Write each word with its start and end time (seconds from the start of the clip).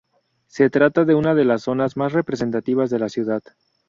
Se 0.47 0.71
trata 0.71 1.05
de 1.05 1.13
una 1.13 1.35
de 1.35 1.45
las 1.45 1.61
zonas 1.61 1.95
más 1.95 2.11
representativas 2.11 2.89
de 2.89 2.97
la 2.97 3.07
ciudad. 3.07 3.43